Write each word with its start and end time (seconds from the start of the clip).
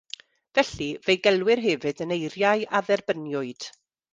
Felly 0.57 0.87
fe'u 1.07 1.17
gelwir 1.27 1.61
hefyd 1.65 2.01
yn 2.07 2.15
eiriau 2.17 2.67
a 2.81 2.85
dderbyniwyd. 2.89 3.71